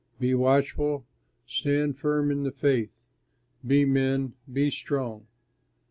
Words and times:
Be 0.19 0.33
watchful, 0.33 1.05
stand 1.45 1.95
firm 1.99 2.31
in 2.31 2.41
the 2.41 2.49
faith, 2.51 3.03
be 3.63 3.85
men, 3.85 4.33
be 4.51 4.71
strong! 4.71 5.27